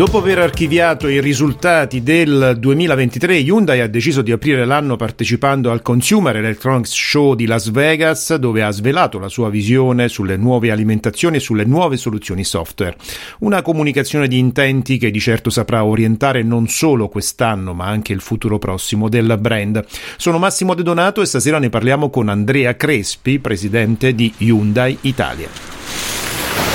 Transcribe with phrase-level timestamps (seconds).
[0.00, 5.82] Dopo aver archiviato i risultati del 2023, Hyundai ha deciso di aprire l'anno partecipando al
[5.82, 11.36] Consumer Electronics Show di Las Vegas, dove ha svelato la sua visione sulle nuove alimentazioni
[11.36, 12.96] e sulle nuove soluzioni software.
[13.40, 18.22] Una comunicazione di intenti che di certo saprà orientare non solo quest'anno, ma anche il
[18.22, 19.84] futuro prossimo del brand.
[20.16, 26.69] Sono Massimo De Donato e stasera ne parliamo con Andrea Crespi, presidente di Hyundai Italia.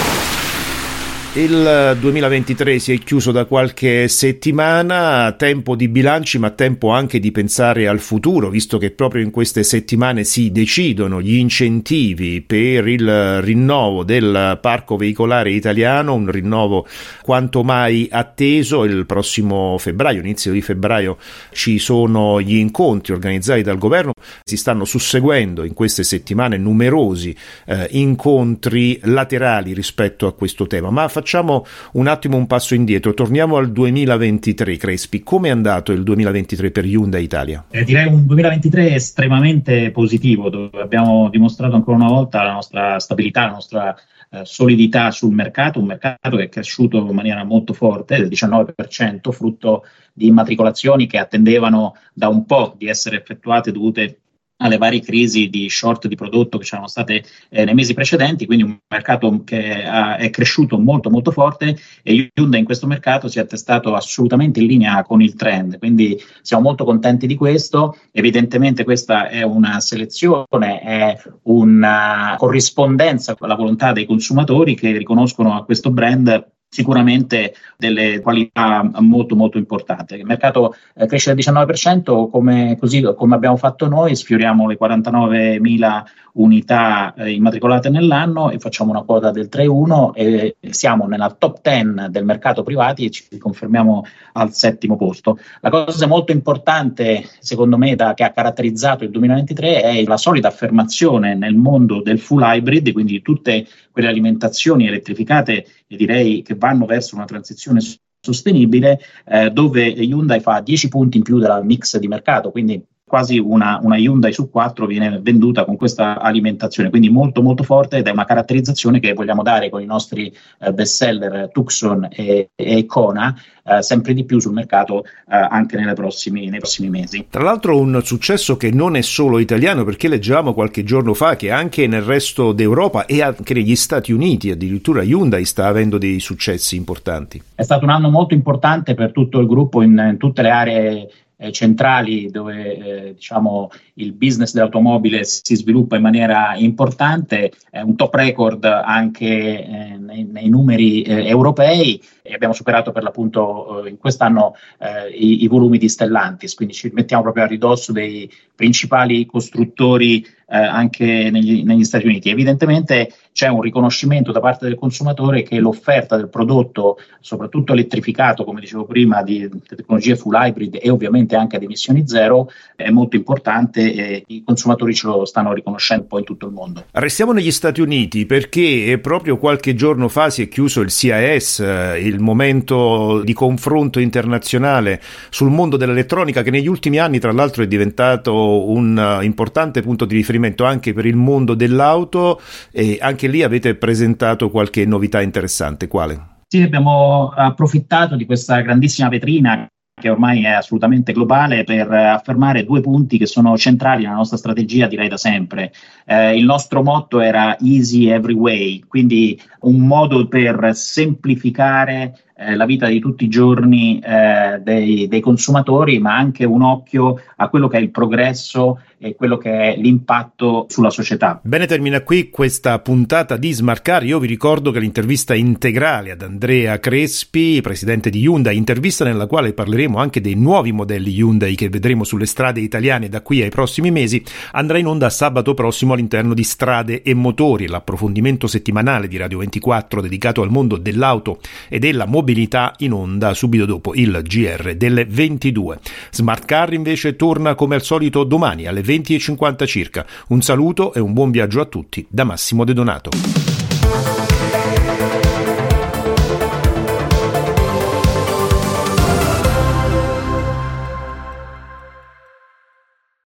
[1.37, 7.33] Il 2023 si è chiuso da qualche settimana, tempo di bilanci ma tempo anche di
[7.33, 13.41] pensare al futuro, visto che proprio in queste settimane si decidono gli incentivi per il
[13.41, 16.87] rinnovo del parco veicolare italiano, un rinnovo
[17.21, 18.85] quanto mai atteso.
[18.85, 21.17] Il prossimo febbraio, inizio di febbraio,
[21.51, 27.89] ci sono gli incontri organizzati dal governo, si stanno susseguendo in queste settimane numerosi eh,
[27.91, 30.89] incontri laterali rispetto a questo tema.
[30.89, 35.23] Ma facciamo un attimo un passo indietro, torniamo al 2023, Crespi.
[35.23, 37.65] Come è andato il 2023 per Hyundai Italia?
[37.71, 43.45] Eh, direi un 2023 estremamente positivo, dove abbiamo dimostrato ancora una volta la nostra stabilità,
[43.45, 43.95] la nostra
[44.29, 49.31] eh, solidità sul mercato, un mercato che è cresciuto in maniera molto forte, del 19%,
[49.31, 54.19] frutto di immatricolazioni che attendevano da un po' di essere effettuate dovute
[54.57, 58.63] alle varie crisi di short di prodotto che c'erano state eh, nei mesi precedenti, quindi
[58.63, 63.39] un mercato che ha, è cresciuto molto molto forte e Hyundai in questo mercato si
[63.39, 68.83] è attestato assolutamente in linea con il trend, quindi siamo molto contenti di questo, evidentemente
[68.83, 75.65] questa è una selezione, è una corrispondenza con la volontà dei consumatori che riconoscono a
[75.65, 80.15] questo brand sicuramente delle qualità molto molto importanti.
[80.15, 86.03] Il mercato eh, cresce del 19%, come, così come abbiamo fatto noi, sfioriamo le 49.000
[86.35, 92.09] unità eh, immatricolate nell'anno e facciamo una quota del 3,1 e siamo nella top 10
[92.09, 95.37] del mercato privati e ci confermiamo al settimo posto.
[95.61, 100.49] La cosa molto importante, secondo me, da, che ha caratterizzato il 2023 è la solida
[100.49, 103.65] affermazione nel mondo del full hybrid, quindi tutte
[103.95, 107.79] quelle alimentazioni elettrificate e direi che vanno verso una transizione
[108.19, 113.37] sostenibile, eh, dove Hyundai fa 10 punti in più della mix di mercato, quindi quasi
[113.37, 118.07] una, una, Hyundai su quattro viene venduta con questa alimentazione, quindi molto molto forte ed
[118.07, 122.85] è una caratterizzazione che vogliamo dare con i nostri eh, best seller Tucson e, e
[122.85, 127.27] Kona eh, sempre di più sul mercato eh, anche prossimi, nei prossimi mesi.
[127.29, 131.51] Tra l'altro un successo che non è solo italiano perché leggevamo qualche giorno fa che
[131.51, 136.75] anche nel resto d'Europa e anche negli Stati Uniti addirittura Hyundai sta avendo dei successi
[136.75, 137.41] importanti.
[137.53, 141.09] È stato un anno molto importante per tutto il gruppo in, in tutte le aree
[141.37, 147.95] eh, centrali dove eh, diciamo, il business dell'automobile si sviluppa in maniera importante, è un
[147.95, 153.89] top record anche eh, nei, nei, numeri eh, europei e abbiamo superato per l'appunto eh,
[153.89, 158.31] in quest'anno eh, i, i, volumi di Stellantis, quindi ci mettiamo proprio a ridosso dei
[158.55, 162.29] principali costruttori anche negli, negli Stati Uniti.
[162.29, 168.61] Evidentemente c'è un riconoscimento da parte del consumatore che l'offerta del prodotto, soprattutto elettrificato, come
[168.61, 173.93] dicevo prima, di tecnologie full hybrid e ovviamente anche ad emissioni zero, è molto importante
[173.93, 176.85] e i consumatori ce lo stanno riconoscendo poi in tutto il mondo.
[176.91, 181.99] Restiamo negli Stati Uniti perché proprio qualche giorno fa si è chiuso il CIS, eh,
[182.01, 187.67] il momento di confronto internazionale sul mondo dell'elettronica che negli ultimi anni tra l'altro è
[187.67, 190.33] diventato un eh, importante punto di riferimento
[190.65, 192.39] anche per il mondo dell'auto
[192.71, 195.87] e anche lì avete presentato qualche novità interessante.
[195.87, 196.33] Quale?
[196.47, 199.67] Sì, abbiamo approfittato di questa grandissima vetrina
[199.97, 204.87] che ormai è assolutamente globale, per affermare due punti che sono centrali nella nostra strategia,
[204.87, 205.71] direi da sempre.
[206.05, 212.65] Eh, il nostro motto era Easy Every Way, quindi un modo per semplificare eh, la
[212.65, 217.69] vita di tutti i giorni eh, dei, dei, consumatori, ma anche un occhio a quello
[217.69, 221.39] che è il progresso e quello che è l'impatto sulla società.
[221.43, 224.03] Bene, termina qui questa puntata di Smart Car.
[224.03, 229.53] Io vi ricordo che l'intervista integrale ad Andrea Crespi, presidente di Hyundai, intervista nella quale
[229.53, 233.91] parleremo anche dei nuovi modelli Hyundai che vedremo sulle strade italiane da qui ai prossimi
[233.91, 234.21] mesi,
[234.51, 240.01] andrà in onda sabato prossimo all'interno di Strade e Motori, l'approfondimento settimanale di Radio 24
[240.01, 241.39] dedicato al mondo dell'auto
[241.69, 245.79] e della mobilità in onda subito dopo il GR delle 22.
[246.09, 250.05] Smart Car invece torna come al solito domani alle 20.50 circa.
[250.29, 253.44] Un saluto e un buon viaggio a tutti da Massimo De Donato.